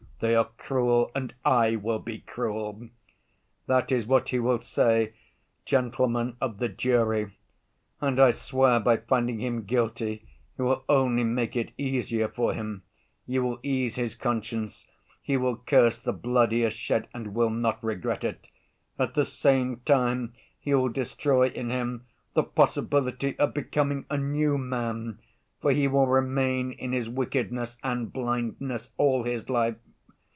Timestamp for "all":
28.97-29.23